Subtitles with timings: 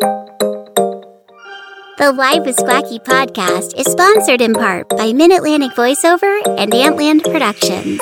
[0.00, 0.08] The
[2.16, 8.00] Live with Squacky podcast is sponsored in part by Mid Atlantic Voiceover and Antland Productions.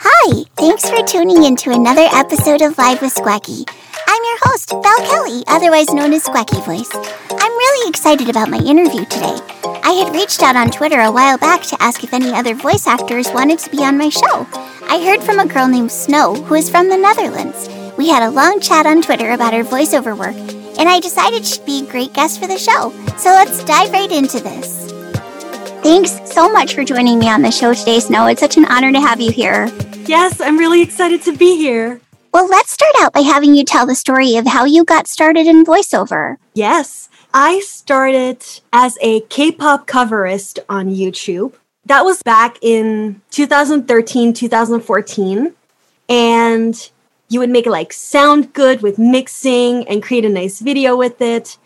[0.00, 3.68] Hi, thanks for tuning in to another episode of Live with Squacky.
[4.06, 6.94] I'm your host, Val Kelly, otherwise known as Squacky Voice.
[7.30, 9.36] I'm really excited about my interview today.
[9.82, 12.86] I had reached out on Twitter a while back to ask if any other voice
[12.86, 14.46] actors wanted to be on my show.
[14.88, 17.68] I heard from a girl named Snow, who is from the Netherlands.
[17.98, 20.36] We had a long chat on Twitter about her voiceover work,
[20.78, 22.92] and I decided she'd be a great guest for the show.
[23.16, 24.92] So let's dive right into this.
[25.82, 28.28] Thanks so much for joining me on the show today, Snow.
[28.28, 29.66] It's such an honor to have you here.
[30.06, 32.00] Yes, I'm really excited to be here.
[32.32, 35.48] Well, let's start out by having you tell the story of how you got started
[35.48, 36.36] in voiceover.
[36.54, 41.54] Yes, I started as a K pop coverist on YouTube.
[41.84, 45.52] That was back in 2013, 2014.
[46.08, 46.90] And
[47.28, 51.20] you would make it like sound good with mixing and create a nice video with
[51.20, 51.58] it.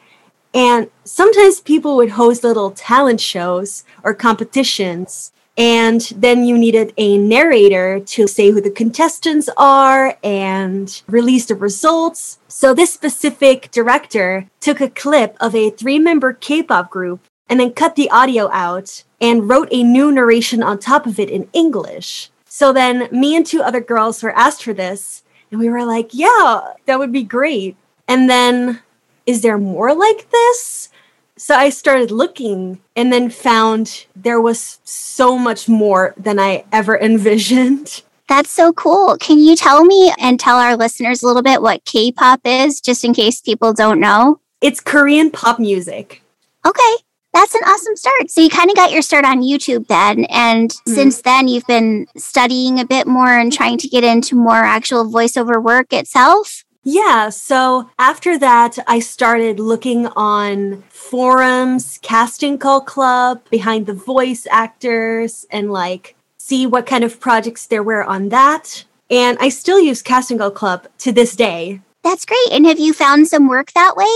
[0.54, 5.32] And sometimes people would host little talent shows or competitions.
[5.56, 11.54] And then you needed a narrator to say who the contestants are and release the
[11.54, 12.38] results.
[12.48, 17.60] So this specific director took a clip of a three member K pop group and
[17.60, 21.48] then cut the audio out and wrote a new narration on top of it in
[21.52, 22.30] English.
[22.46, 25.21] So then me and two other girls were asked for this
[25.52, 27.76] and we were like, yeah, that would be great.
[28.08, 28.80] And then,
[29.26, 30.88] is there more like this?
[31.36, 36.98] So I started looking and then found there was so much more than I ever
[37.00, 38.02] envisioned.
[38.28, 39.18] That's so cool.
[39.18, 42.80] Can you tell me and tell our listeners a little bit what K pop is,
[42.80, 44.40] just in case people don't know?
[44.62, 46.22] It's Korean pop music.
[46.64, 46.94] Okay.
[47.32, 48.30] That's an awesome start.
[48.30, 50.26] So you kind of got your start on YouTube then.
[50.26, 50.94] And mm-hmm.
[50.94, 55.04] since then, you've been studying a bit more and trying to get into more actual
[55.04, 56.64] voiceover work itself?
[56.84, 57.28] Yeah.
[57.30, 65.46] So after that, I started looking on forums, casting call club, behind the voice actors,
[65.50, 68.84] and like see what kind of projects there were on that.
[69.08, 71.82] And I still use Casting Call Club to this day.
[72.02, 72.50] That's great.
[72.50, 74.10] And have you found some work that way?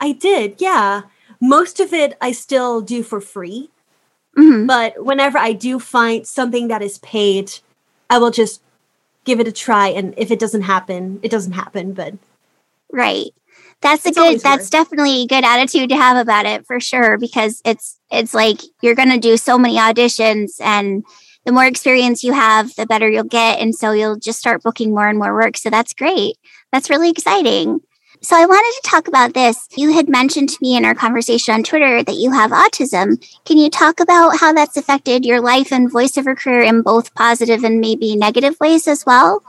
[0.00, 1.02] I did, yeah.
[1.44, 3.68] Most of it I still do for free.
[4.36, 4.66] Mm-hmm.
[4.66, 7.52] But whenever I do find something that is paid,
[8.08, 8.62] I will just
[9.24, 9.88] give it a try.
[9.88, 11.92] And if it doesn't happen, it doesn't happen.
[11.92, 12.14] But
[12.90, 13.30] right,
[13.82, 14.40] that's a good.
[14.40, 17.18] That's definitely a good attitude to have about it for sure.
[17.18, 21.04] Because it's it's like you're gonna do so many auditions, and
[21.44, 24.90] the more experience you have, the better you'll get, and so you'll just start booking
[24.90, 25.58] more and more work.
[25.58, 26.36] So that's great.
[26.72, 27.80] That's really exciting.
[28.24, 29.68] So I wanted to talk about this.
[29.76, 33.22] You had mentioned to me in our conversation on Twitter that you have autism.
[33.44, 37.62] Can you talk about how that's affected your life and voiceover career in both positive
[37.64, 39.42] and maybe negative ways as well?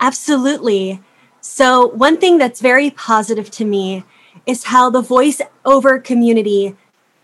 [0.00, 1.00] Absolutely.
[1.40, 4.02] So, one thing that's very positive to me
[4.46, 6.74] is how the voiceover community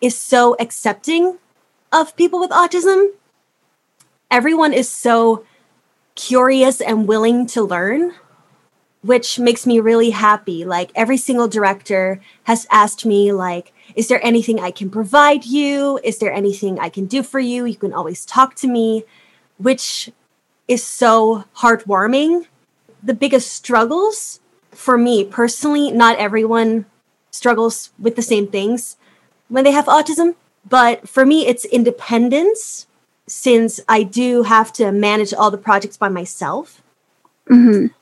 [0.01, 1.39] is so accepting
[1.91, 3.15] of people with autism.
[4.31, 5.45] Everyone is so
[6.15, 8.15] curious and willing to learn
[9.03, 10.65] which makes me really happy.
[10.65, 15.99] Like every single director has asked me like is there anything I can provide you?
[16.05, 17.65] Is there anything I can do for you?
[17.65, 19.05] You can always talk to me,
[19.57, 20.11] which
[20.69, 22.47] is so heartwarming.
[23.03, 26.85] The biggest struggles for me personally, not everyone
[27.31, 28.97] struggles with the same things
[29.49, 30.35] when they have autism,
[30.69, 32.87] but for me it's independence
[33.27, 36.83] since I do have to manage all the projects by myself.
[37.49, 37.98] Mm-hmm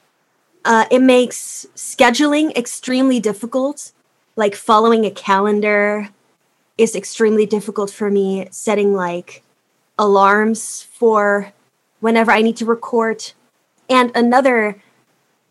[0.67, 3.93] uh, it makes scheduling extremely difficult.
[4.35, 6.11] Like following a calendar
[6.77, 8.49] is extremely difficult for me.
[8.51, 9.45] Setting like
[9.97, 11.53] alarms for
[12.01, 13.33] whenever I need to record.
[13.89, 14.83] And another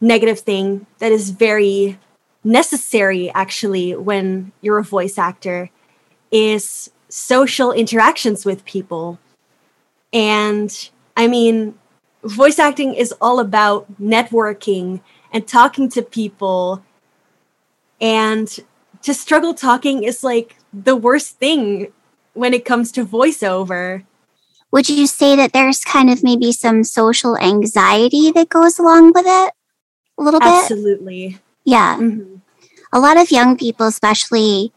[0.01, 1.97] negative thing that is very
[2.43, 5.69] necessary actually when you're a voice actor
[6.29, 9.17] is social interactions with people.
[10.11, 11.79] And I mean,
[12.25, 16.83] voice acting is all about networking and talking to people.
[18.01, 18.47] And
[19.03, 21.91] to struggle talking is like the worst thing
[22.33, 24.03] when it comes to voiceover.
[24.71, 29.25] Would you say that there's kind of maybe some social anxiety that goes along with
[29.25, 29.53] it?
[30.17, 30.49] A little bit?
[30.49, 31.39] Absolutely.
[31.63, 31.97] Yeah.
[31.97, 32.35] Mm-hmm.
[32.93, 34.71] a lot of young people especially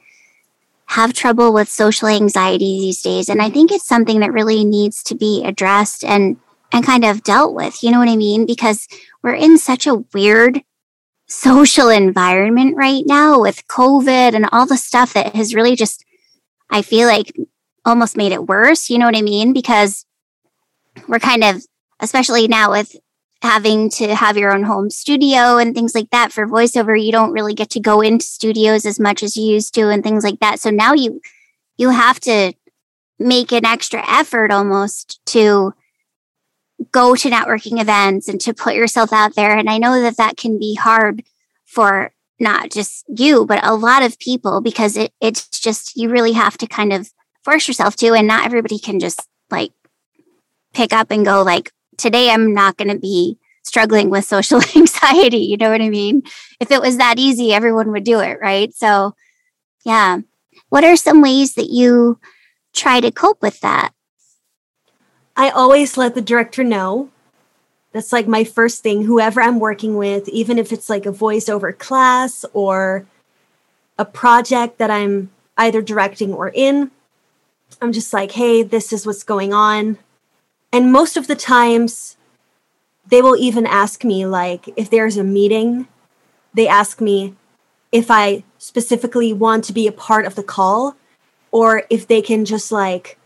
[0.87, 5.03] have trouble with social anxiety these days and i think it's something that really needs
[5.03, 6.39] to be addressed and
[6.73, 7.83] and kind of dealt with.
[7.83, 8.47] You know what I mean?
[8.47, 8.87] Because
[9.23, 10.63] we're in such a weird
[11.27, 16.05] social environment right now with COVID and all the stuff that has really just,
[16.71, 17.33] I feel like,
[17.85, 18.91] almost made it worse.
[18.91, 19.53] You know what I mean?
[19.53, 20.05] Because
[21.07, 21.65] we're kind of,
[22.01, 22.97] especially now with
[23.43, 27.33] having to have your own home studio and things like that for voiceover you don't
[27.33, 30.41] really get to go into studios as much as you used to and things like
[30.41, 31.21] that so now you
[31.77, 32.53] you have to
[33.19, 35.73] make an extra effort almost to
[36.93, 40.37] go to networking events and to put yourself out there and i know that that
[40.37, 41.23] can be hard
[41.65, 46.33] for not just you but a lot of people because it it's just you really
[46.33, 47.11] have to kind of
[47.45, 49.73] force yourself to and not everybody can just like
[50.73, 53.39] pick up and go like today I'm not going to be
[53.69, 55.39] struggling with social anxiety.
[55.39, 56.23] You know what I mean?
[56.59, 58.73] If it was that easy, everyone would do it, right?
[58.75, 59.15] So,
[59.85, 60.21] yeah.
[60.71, 62.19] What are some ways that you
[62.75, 63.91] try to cope with that?
[65.39, 67.11] I always let the director know.
[67.93, 71.79] That's like my first thing, whoever I'm working with, even if it's like a voiceover
[71.79, 73.07] class or
[73.97, 76.91] a project that I'm either directing or in.
[77.81, 79.99] I'm just like, hey, this is what's going on.
[80.73, 82.17] And most of the times,
[83.07, 85.87] they will even ask me, like, if there's a meeting,
[86.53, 87.37] they ask me
[87.93, 90.97] if I specifically want to be a part of the call
[91.53, 93.18] or if they can just like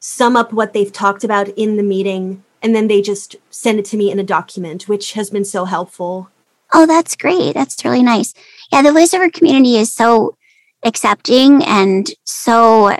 [0.00, 3.84] sum up what they've talked about in the meeting and then they just send it
[3.86, 6.30] to me in a document, which has been so helpful.
[6.74, 7.54] Oh, that's great.
[7.54, 8.34] That's really nice.
[8.72, 10.36] Yeah, the voiceover community is so
[10.82, 12.96] accepting and so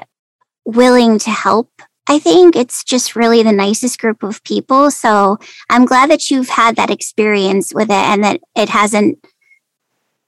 [0.65, 1.71] willing to help
[2.11, 4.91] I think it's just really the nicest group of people.
[4.91, 5.37] So
[5.69, 9.19] I'm glad that you've had that experience with it and that it hasn't,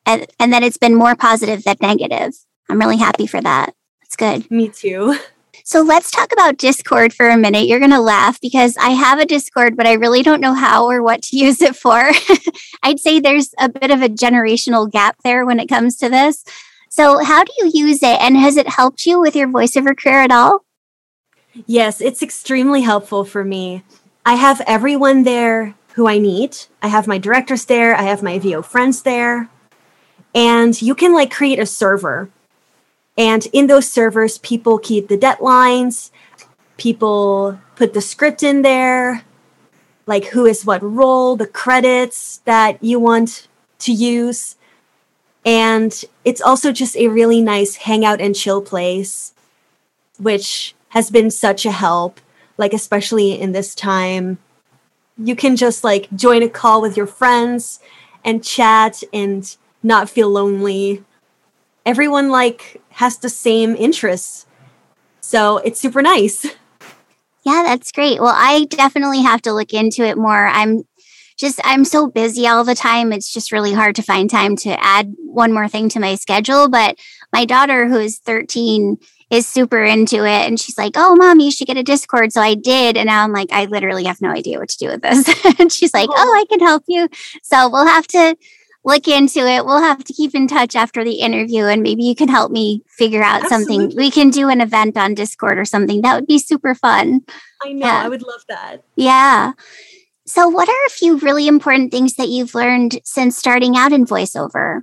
[0.05, 2.35] and, and that it's been more positive than negative.
[2.69, 3.73] I'm really happy for that.
[4.03, 4.51] That's good.
[4.51, 5.19] Me too.
[5.65, 7.67] So let's talk about Discord for a minute.
[7.67, 10.87] You're going to laugh because I have a Discord, but I really don't know how
[10.87, 12.11] or what to use it for.
[12.83, 16.45] I'd say there's a bit of a generational gap there when it comes to this.
[16.89, 18.21] So, how do you use it?
[18.21, 20.65] And has it helped you with your voiceover career at all?
[21.67, 23.85] Yes, it's extremely helpful for me.
[24.27, 26.57] I have everyone there who I need.
[26.83, 29.49] I have my directors there, I have my VO friends there.
[30.35, 32.31] And you can like create a server.
[33.17, 36.11] And in those servers, people keep the deadlines,
[36.77, 39.25] people put the script in there,
[40.07, 43.49] like who is what role, the credits that you want
[43.81, 44.57] to use.
[45.45, 49.33] And it's also just a really nice hangout and chill place,
[50.19, 52.21] which has been such a help,
[52.59, 54.39] like, especially in this time.
[55.17, 57.81] You can just like join a call with your friends
[58.25, 61.05] and chat and not feel lonely.
[61.87, 64.47] Everyone like has the same interests.
[65.21, 66.47] So it's super nice.
[67.43, 68.21] Yeah, that's great.
[68.21, 70.47] Well, I definitely have to look into it more.
[70.47, 70.83] I'm
[71.39, 73.13] just I'm so busy all the time.
[73.13, 76.69] It's just really hard to find time to add one more thing to my schedule,
[76.69, 76.99] but
[77.33, 78.99] my daughter who is 13
[79.31, 80.47] is super into it.
[80.47, 82.33] And she's like, Oh, mom, you should get a Discord.
[82.33, 82.97] So I did.
[82.97, 85.29] And now I'm like, I literally have no idea what to do with this.
[85.59, 86.15] and she's like, oh.
[86.17, 87.09] oh, I can help you.
[87.43, 88.37] So we'll have to
[88.85, 89.65] look into it.
[89.65, 92.83] We'll have to keep in touch after the interview and maybe you can help me
[92.89, 93.77] figure out Absolutely.
[93.77, 93.97] something.
[93.97, 96.03] We can do an event on Discord or something.
[96.03, 97.21] That would be super fun.
[97.63, 97.87] I know.
[97.87, 98.03] Yeah.
[98.05, 98.79] I would love that.
[98.97, 99.53] Yeah.
[100.27, 104.07] So, what are a few really important things that you've learned since starting out in
[104.07, 104.83] voiceover?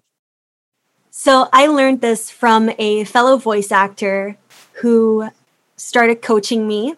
[1.20, 4.38] So I learned this from a fellow voice actor
[4.74, 5.30] who
[5.76, 6.94] started coaching me.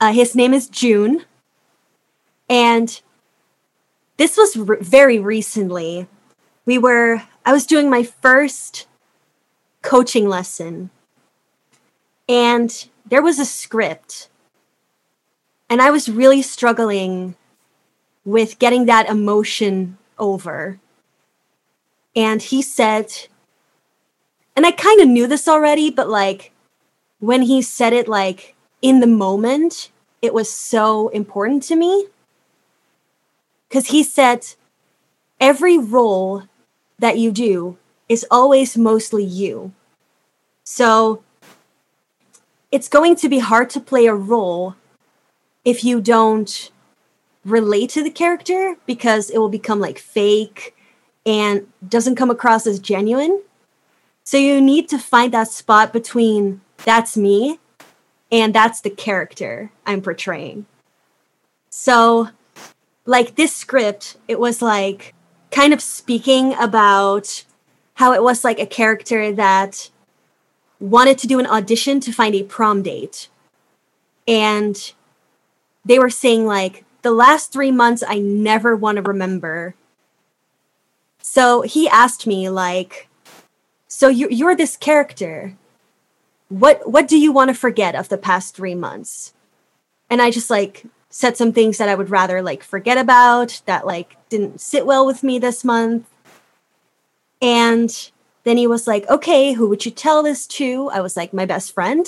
[0.00, 1.24] Uh, his name is June.
[2.48, 3.00] And
[4.16, 6.06] this was re- very recently.
[6.66, 8.86] We were, I was doing my first
[9.82, 10.90] coaching lesson.
[12.28, 14.28] And there was a script.
[15.68, 17.36] And I was really struggling
[18.24, 20.78] with getting that emotion over.
[22.16, 23.12] And he said,
[24.56, 26.52] and I kind of knew this already, but like
[27.18, 29.90] when he said it, like in the moment,
[30.22, 32.06] it was so important to me.
[33.68, 34.46] Because he said,
[35.40, 36.44] every role
[36.98, 37.76] that you do
[38.08, 39.72] is always mostly you.
[40.64, 41.22] So
[42.70, 44.76] it's going to be hard to play a role
[45.64, 46.70] if you don't
[47.44, 50.74] relate to the character because it will become like fake
[51.26, 53.42] and doesn't come across as genuine.
[54.24, 57.58] So you need to find that spot between that's me
[58.32, 60.66] and that's the character I'm portraying.
[61.70, 62.30] So,
[63.06, 65.14] like this script, it was like
[65.50, 67.44] kind of speaking about
[67.94, 69.90] how it was like a character that
[70.80, 73.28] wanted to do an audition to find a prom date.
[74.26, 74.92] And
[75.84, 79.74] they were saying, like, the last three months I never want to remember
[81.24, 83.08] so he asked me like,
[83.88, 85.56] "So you you're this character.
[86.50, 89.32] What what do you want to forget of the past 3 months?"
[90.10, 90.84] And I just like
[91.14, 95.06] said some things that I would rather like forget about that like didn't sit well
[95.06, 96.10] with me this month.
[97.40, 98.10] And
[98.42, 101.46] then he was like, "Okay, who would you tell this to?" I was like, "My
[101.46, 102.04] best friend."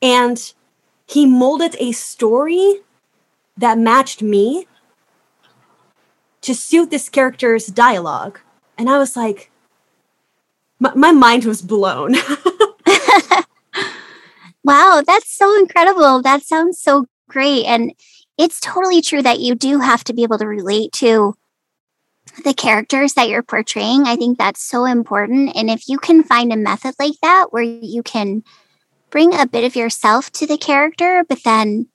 [0.00, 0.54] And
[1.06, 2.80] he molded a story
[3.58, 4.66] that matched me
[6.40, 8.40] to suit this character's dialogue.
[8.78, 9.50] And I was like,
[10.78, 12.14] my, my mind was blown.
[14.64, 16.22] wow, that's so incredible.
[16.22, 17.64] That sounds so great.
[17.66, 17.92] And
[18.36, 21.34] it's totally true that you do have to be able to relate to
[22.44, 24.04] the characters that you're portraying.
[24.04, 25.54] I think that's so important.
[25.56, 28.42] And if you can find a method like that where you can
[29.10, 31.88] bring a bit of yourself to the character, but then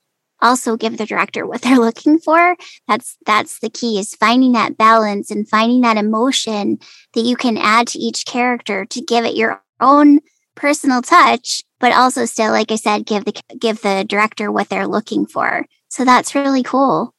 [0.44, 4.76] also give the director what they're looking for that's that's the key is finding that
[4.76, 6.78] balance and finding that emotion
[7.14, 10.20] that you can add to each character to give it your own
[10.54, 14.86] personal touch but also still like i said give the give the director what they're
[14.86, 17.12] looking for so that's really cool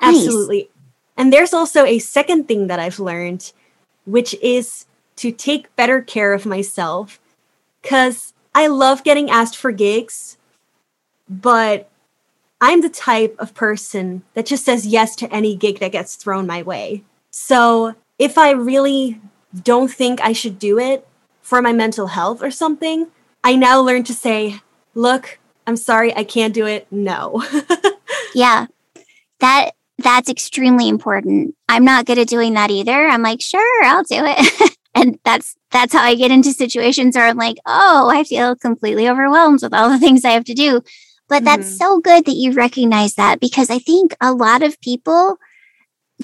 [0.00, 0.16] nice.
[0.16, 0.70] absolutely
[1.14, 3.52] and there's also a second thing that i've learned
[4.06, 7.20] which is to take better care of myself
[7.82, 10.38] cuz i love getting asked for gigs
[11.28, 11.90] but
[12.60, 16.46] I'm the type of person that just says yes to any gig that gets thrown
[16.46, 17.04] my way.
[17.30, 19.20] So if I really
[19.62, 21.06] don't think I should do it
[21.40, 23.06] for my mental health or something,
[23.44, 24.60] I now learn to say,
[24.94, 26.86] look, I'm sorry, I can't do it.
[26.90, 27.44] No.
[28.34, 28.66] yeah.
[29.40, 31.54] That that's extremely important.
[31.68, 33.08] I'm not good at doing that either.
[33.08, 34.76] I'm like, sure, I'll do it.
[34.94, 39.08] and that's that's how I get into situations where I'm like, oh, I feel completely
[39.08, 40.80] overwhelmed with all the things I have to do.
[41.28, 41.76] But that's mm-hmm.
[41.76, 45.36] so good that you recognize that because I think a lot of people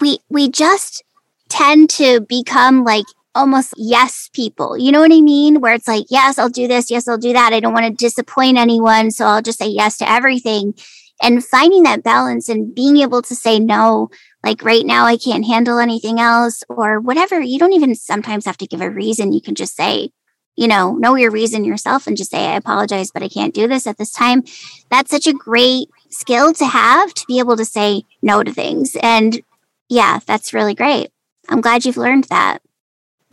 [0.00, 1.02] we we just
[1.48, 3.04] tend to become like
[3.34, 4.76] almost yes people.
[4.78, 5.60] You know what I mean?
[5.60, 7.52] Where it's like, yes, I'll do this, yes, I'll do that.
[7.52, 10.74] I don't want to disappoint anyone, so I'll just say yes to everything.
[11.22, 14.10] And finding that balance and being able to say no,
[14.44, 17.40] like right now I can't handle anything else or whatever.
[17.40, 19.32] You don't even sometimes have to give a reason.
[19.32, 20.10] You can just say,
[20.56, 23.66] you know, know your reason yourself and just say, I apologize, but I can't do
[23.66, 24.44] this at this time.
[24.90, 28.96] That's such a great skill to have to be able to say no to things.
[29.02, 29.40] And
[29.88, 31.10] yeah, that's really great.
[31.48, 32.60] I'm glad you've learned that.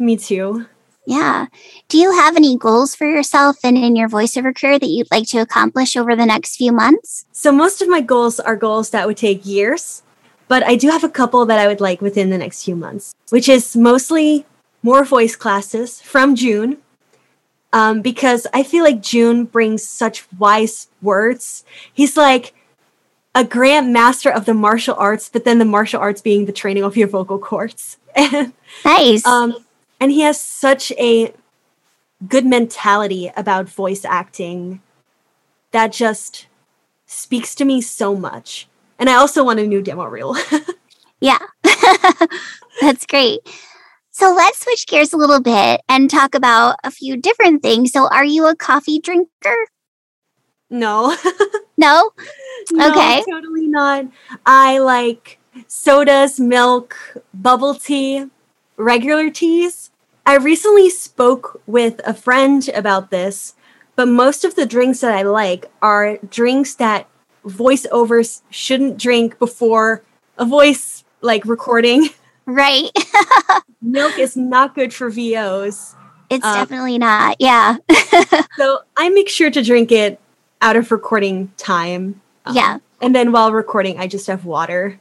[0.02, 0.66] Me too.
[1.06, 1.46] Yeah.
[1.88, 5.28] Do you have any goals for yourself and in your voiceover career that you'd like
[5.28, 7.26] to accomplish over the next few months?
[7.32, 10.02] So, most of my goals are goals that would take years,
[10.48, 13.14] but I do have a couple that I would like within the next few months,
[13.30, 14.44] which is mostly
[14.82, 16.78] more voice classes from June
[17.72, 21.64] um, because I feel like June brings such wise words.
[21.94, 22.56] He's like
[23.36, 26.84] a grand master of the martial arts, but then the martial arts being the training
[26.84, 27.98] of your vocal cords.
[28.86, 29.26] nice.
[29.26, 29.56] Um,
[30.02, 31.32] and he has such a
[32.28, 34.82] good mentality about voice acting
[35.72, 36.48] that just
[37.06, 38.68] speaks to me so much.
[38.98, 40.36] And I also want a new demo reel.
[41.22, 41.38] yeah,
[42.82, 43.42] that's great.
[44.10, 47.92] So let's switch gears a little bit and talk about a few different things.
[47.92, 49.56] So, are you a coffee drinker?
[50.70, 51.16] No.
[51.78, 52.12] no?
[52.72, 52.90] no?
[52.90, 53.24] Okay.
[53.30, 54.06] Totally not.
[54.46, 56.98] I like sodas, milk,
[57.34, 58.26] bubble tea,
[58.78, 59.91] regular teas.
[60.26, 63.56] I recently spoke with a friend about this,
[63.96, 67.08] but most of the drinks that I like are drinks that
[67.46, 70.04] voiceovers shouldn't drink before
[70.38, 72.10] a voice like recording.
[72.48, 72.90] Right.
[73.82, 75.96] Milk is not good for VOs.
[76.30, 77.38] It's um, definitely not.
[77.40, 77.78] Yeah.
[78.58, 80.20] so I make sure to drink it
[80.60, 82.20] out of recording time.
[82.46, 82.78] Um, yeah.
[83.00, 85.00] And then while recording, I just have water.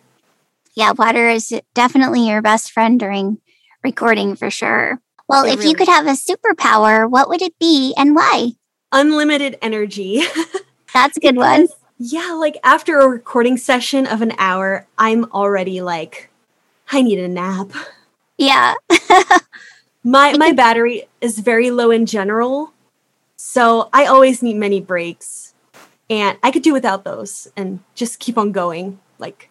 [0.74, 3.38] Yeah, water is definitely your best friend during
[3.82, 5.00] recording for sure.
[5.30, 8.54] Well, it if really you could have a superpower, what would it be and why?
[8.90, 10.22] Unlimited energy.
[10.92, 11.68] That's a good one.
[11.98, 16.30] Yeah, like after a recording session of an hour, I'm already like
[16.90, 17.70] I need a nap.
[18.38, 18.74] Yeah.
[20.04, 22.72] my my battery is very low in general.
[23.36, 25.54] So I always need many breaks.
[26.08, 28.98] And I could do without those and just keep on going.
[29.20, 29.48] Like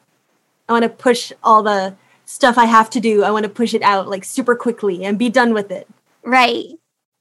[0.67, 1.95] I want to push all the
[2.29, 3.23] stuff I have to do.
[3.23, 5.87] I want to push it out like super quickly and be done with it.
[6.23, 6.67] Right.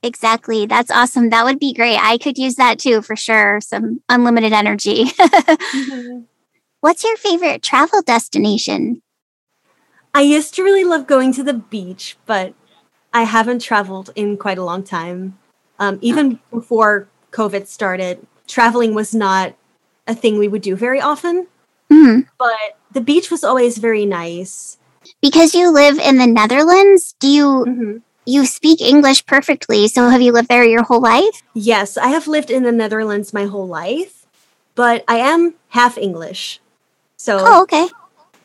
[0.03, 0.67] Exactly.
[0.67, 1.31] That's awesome.
[1.31, 1.99] That would be great.
[1.99, 3.59] I could use that too for sure.
[3.63, 5.07] Some unlimited energy.
[5.07, 6.21] mm-hmm.
[6.81, 9.03] What's your favorite travel destination?
[10.15, 12.55] I used to really love going to the beach, but
[13.13, 15.39] I haven't traveled in quite a long time.
[15.81, 19.55] Um, even before COVID started, traveling was not
[20.07, 21.49] a thing we would do very often.
[21.91, 22.29] Mm-hmm.
[22.39, 24.79] But the beach was always very nice.
[25.21, 27.97] Because you live in the Netherlands, do you mm-hmm.
[28.25, 29.89] you speak English perfectly?
[29.89, 31.43] So have you lived there your whole life?
[31.55, 34.27] Yes, I have lived in the Netherlands my whole life,
[34.75, 36.61] but I am half English.
[37.17, 37.89] So Oh, okay.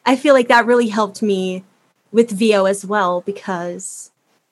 [0.06, 1.63] I feel like that really helped me
[2.12, 4.12] with VO as well because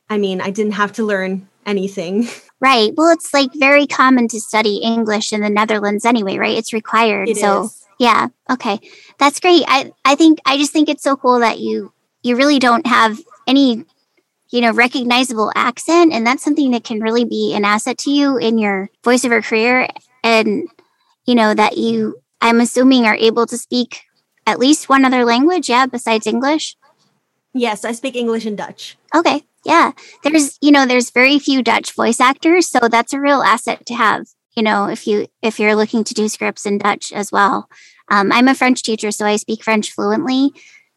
[0.10, 2.28] I mean, I didn't have to learn anything.
[2.62, 2.94] Right.
[2.96, 6.56] Well, it's like very common to study English in the Netherlands anyway, right?
[6.56, 7.28] It's required.
[7.28, 7.88] It so, is.
[7.98, 8.28] yeah.
[8.52, 8.80] Okay.
[9.18, 9.64] That's great.
[9.68, 11.92] I I think I just think it's so cool that you
[12.24, 13.86] you really don't have any
[14.50, 18.38] you know recognizable accent and that's something that can really be an asset to you
[18.38, 19.88] in your voiceover career
[20.24, 20.68] and
[21.26, 24.02] you know that you I'm assuming are able to speak
[24.48, 26.76] at least one other language, yeah, besides English.
[27.54, 28.98] Yes, I speak English and Dutch.
[29.14, 29.44] Okay.
[29.64, 29.92] Yeah.
[30.24, 33.94] There's, you know, there's very few Dutch voice actors, so that's a real asset to
[33.94, 34.26] have,
[34.56, 37.70] you know, if you if you're looking to do scripts in Dutch as well.
[38.10, 40.52] Um, I'm a French teacher, so I speak French fluently.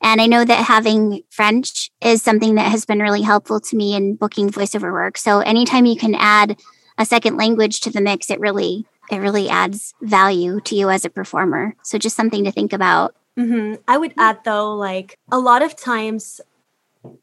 [0.04, 3.94] And I know that having French is something that has been really helpful to me
[3.94, 5.16] in booking voiceover work.
[5.16, 6.60] So anytime you can add
[6.98, 11.06] a second language to the mix, it really it really adds value to you as
[11.06, 11.74] a performer.
[11.82, 13.16] So just something to think about.
[13.34, 16.42] hmm I would add though, like a lot of times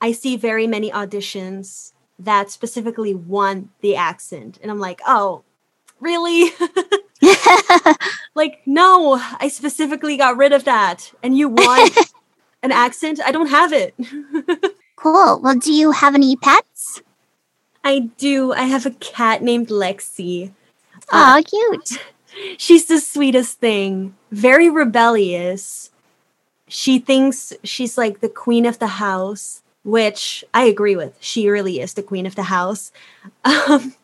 [0.01, 4.57] I see very many auditions that specifically want the accent.
[4.61, 5.43] And I'm like, oh,
[5.99, 6.51] really?
[8.35, 11.11] like, no, I specifically got rid of that.
[11.21, 11.95] And you want
[12.63, 13.19] an accent?
[13.25, 13.95] I don't have it.
[14.95, 15.39] cool.
[15.41, 17.01] Well, do you have any pets?
[17.83, 18.53] I do.
[18.53, 20.51] I have a cat named Lexi.
[21.11, 21.99] Uh, Oh, cute.
[22.57, 24.15] She's the sweetest thing.
[24.31, 25.89] Very rebellious.
[26.67, 31.17] She thinks she's like the queen of the house, which I agree with.
[31.19, 32.91] She really is the queen of the house.
[33.43, 33.95] Um,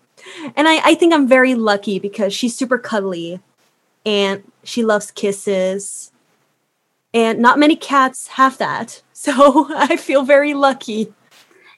[0.58, 3.40] and I, I think I'm very lucky because she's super cuddly
[4.06, 6.12] and she loves kisses.
[7.18, 9.02] And not many cats have that.
[9.18, 11.12] So I feel very lucky.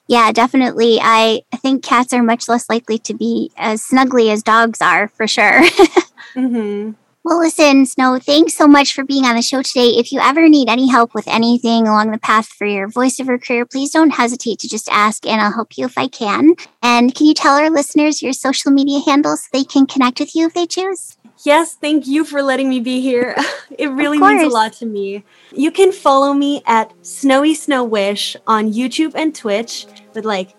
[0.07, 0.99] Yeah, definitely.
[1.01, 5.25] I think cats are much less likely to be as snuggly as dogs are, for
[5.25, 5.63] sure.
[6.33, 6.91] hmm
[7.29, 9.89] well, listen, Snow, thanks so much for being on the show today.
[9.89, 13.67] If you ever need any help with anything along the path for your voiceover career,
[13.67, 16.55] please don't hesitate to just ask, and I'll help you if I can.
[16.81, 20.33] And can you tell our listeners your social media handles so they can connect with
[20.33, 21.18] you if they choose?
[21.43, 23.35] Yes, thank you for letting me be here.
[23.77, 25.23] It really means a lot to me.
[25.55, 30.49] You can follow me at Snowy Snow Wish on YouTube and Twitch with like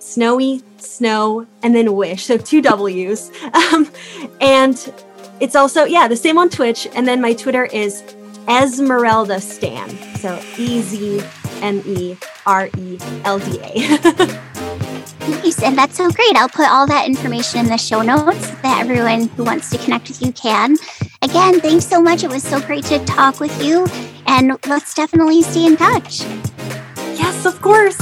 [0.00, 2.26] Snowy, Snow, and then Wish.
[2.26, 3.30] So two W's.
[3.54, 3.90] Um,
[4.42, 4.92] and
[5.40, 6.86] it's also, yeah, the same on Twitch.
[6.94, 8.02] And then my Twitter is
[8.48, 9.88] Ezmerelda Stan.
[10.16, 11.22] So E Z
[11.62, 14.84] M E R E L D A.
[15.28, 16.36] Nice, and that's so great.
[16.36, 20.08] I'll put all that information in the show notes that everyone who wants to connect
[20.08, 20.76] with you can.
[21.20, 22.24] Again, thanks so much.
[22.24, 23.86] It was so great to talk with you,
[24.26, 26.20] and let's definitely stay in touch.
[27.18, 27.98] yes, of course.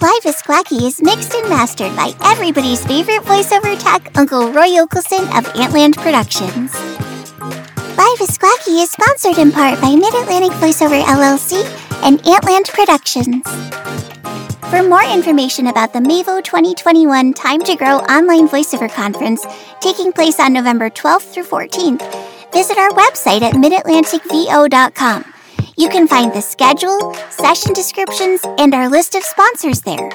[0.00, 5.24] Live with Squacky is mixed and mastered by everybody's favorite voiceover tech, Uncle Roy Okelson
[5.36, 6.72] of Antland Productions.
[7.98, 11.64] Live with Squacky is sponsored in part by Mid Atlantic Voiceover LLC
[12.04, 13.42] and Antland Productions.
[14.70, 19.46] For more information about the MAVO 2021 Time to Grow online voiceover conference
[19.80, 22.02] taking place on November 12th through 14th,
[22.52, 25.24] visit our website at midatlanticvo.com.
[25.78, 30.10] You can find the schedule, session descriptions, and our list of sponsors there.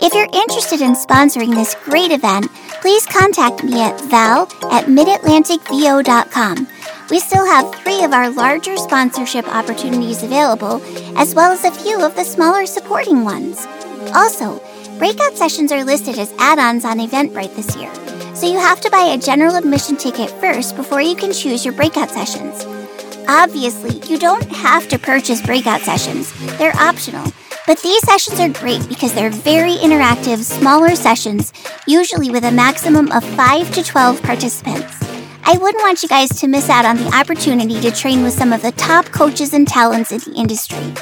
[0.00, 2.46] If you're interested in sponsoring this great event,
[2.80, 6.66] please contact me at val at midatlanticvo.com.
[7.08, 10.82] We still have three of our larger sponsorship opportunities available,
[11.16, 13.66] as well as a few of the smaller supporting ones.
[14.14, 14.60] Also,
[14.98, 17.92] breakout sessions are listed as add ons on Eventbrite this year,
[18.34, 21.74] so you have to buy a general admission ticket first before you can choose your
[21.74, 22.66] breakout sessions.
[23.28, 27.32] Obviously, you don't have to purchase breakout sessions, they're optional.
[27.66, 31.52] But these sessions are great because they're very interactive, smaller sessions,
[31.86, 34.98] usually with a maximum of 5 to 12 participants.
[35.44, 38.52] I wouldn't want you guys to miss out on the opportunity to train with some
[38.52, 40.92] of the top coaches and talents in the industry.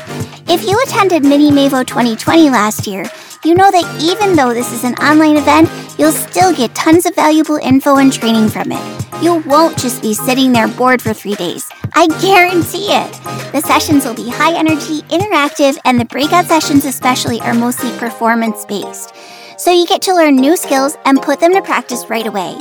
[0.52, 3.04] If you attended Mini Mavo 2020 last year,
[3.44, 7.14] you know that even though this is an online event, you'll still get tons of
[7.14, 9.22] valuable info and training from it.
[9.22, 11.70] You won't just be sitting there bored for three days.
[11.94, 13.12] I guarantee it.
[13.52, 18.64] The sessions will be high energy, interactive, and the breakout sessions, especially, are mostly performance
[18.64, 19.14] based.
[19.56, 22.58] So you get to learn new skills and put them to practice right away.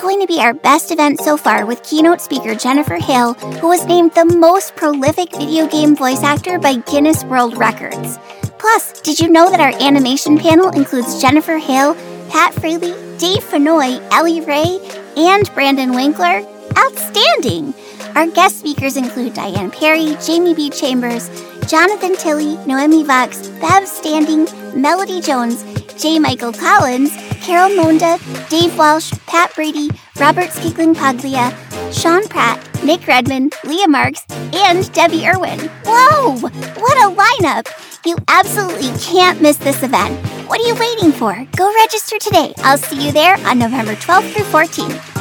[0.00, 3.84] Going to be our best event so far with keynote speaker Jennifer Hale, who was
[3.84, 8.16] named the most prolific video game voice actor by Guinness World Records.
[8.58, 11.96] Plus, did you know that our animation panel includes Jennifer Hale,
[12.30, 14.78] Pat Fraley, Dave Fennoy, Ellie Ray,
[15.16, 16.46] and Brandon Winckler?
[16.78, 17.74] Outstanding!
[18.14, 20.70] Our guest speakers include Diane Perry, Jamie B.
[20.70, 21.28] Chambers,
[21.66, 24.46] Jonathan Tilley, Noemi Vox, Bev Standing,
[24.80, 25.64] Melody Jones,
[26.00, 26.20] J.
[26.20, 27.10] Michael Collins,
[27.48, 28.18] Carol Monda,
[28.50, 29.88] Dave Walsh, Pat Brady,
[30.20, 31.50] Robert Sciglimpaglia,
[31.90, 35.58] Sean Pratt, Nick Redman, Leah Marks, and Debbie Irwin.
[35.86, 36.36] Whoa!
[36.36, 37.66] What a lineup!
[38.04, 40.14] You absolutely can't miss this event.
[40.46, 41.42] What are you waiting for?
[41.56, 42.52] Go register today.
[42.58, 45.18] I'll see you there on November 12th through 14th.